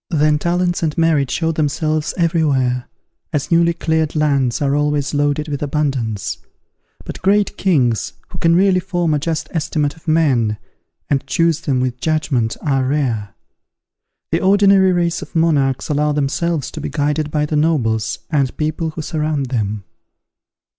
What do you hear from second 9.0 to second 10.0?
a just estimate